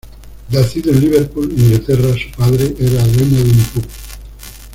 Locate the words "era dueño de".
2.79-3.51